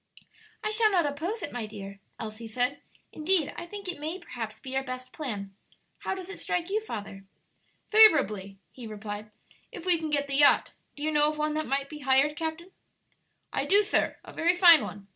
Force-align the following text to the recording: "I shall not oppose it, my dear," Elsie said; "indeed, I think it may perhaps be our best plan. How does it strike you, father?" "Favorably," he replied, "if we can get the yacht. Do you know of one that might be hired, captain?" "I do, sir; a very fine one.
"I 0.63 0.71
shall 0.71 0.91
not 0.91 1.05
oppose 1.05 1.43
it, 1.43 1.51
my 1.51 1.67
dear," 1.67 1.99
Elsie 2.19 2.47
said; 2.47 2.81
"indeed, 3.11 3.53
I 3.55 3.67
think 3.67 3.87
it 3.87 3.99
may 3.99 4.17
perhaps 4.17 4.59
be 4.59 4.75
our 4.75 4.81
best 4.83 5.13
plan. 5.13 5.53
How 5.99 6.15
does 6.15 6.27
it 6.27 6.39
strike 6.39 6.71
you, 6.71 6.81
father?" 6.81 7.23
"Favorably," 7.91 8.57
he 8.71 8.87
replied, 8.87 9.29
"if 9.71 9.85
we 9.85 9.99
can 9.99 10.09
get 10.09 10.25
the 10.25 10.37
yacht. 10.37 10.73
Do 10.95 11.03
you 11.03 11.11
know 11.11 11.29
of 11.29 11.37
one 11.37 11.53
that 11.53 11.67
might 11.67 11.87
be 11.87 11.99
hired, 11.99 12.35
captain?" 12.35 12.71
"I 13.53 13.65
do, 13.67 13.83
sir; 13.83 14.17
a 14.23 14.33
very 14.33 14.55
fine 14.55 14.81
one. 14.81 15.07